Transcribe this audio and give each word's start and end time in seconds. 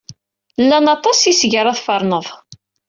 Llan 0.63 0.85
aṭas 0.95 1.19
ayseg 1.29 1.53
ara 1.61 1.77
tferned. 1.79 2.27